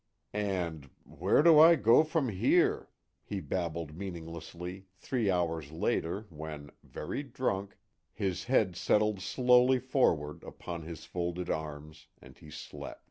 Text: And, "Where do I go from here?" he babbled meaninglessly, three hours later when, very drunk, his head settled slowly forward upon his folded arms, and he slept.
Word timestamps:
And, 0.33 0.89
"Where 1.03 1.43
do 1.43 1.59
I 1.59 1.75
go 1.75 2.03
from 2.03 2.29
here?" 2.29 2.89
he 3.23 3.39
babbled 3.39 3.95
meaninglessly, 3.95 4.87
three 4.95 5.29
hours 5.29 5.71
later 5.71 6.25
when, 6.31 6.71
very 6.81 7.21
drunk, 7.21 7.77
his 8.11 8.45
head 8.45 8.75
settled 8.75 9.21
slowly 9.21 9.77
forward 9.77 10.43
upon 10.43 10.81
his 10.81 11.05
folded 11.05 11.51
arms, 11.51 12.07
and 12.19 12.35
he 12.35 12.49
slept. 12.49 12.99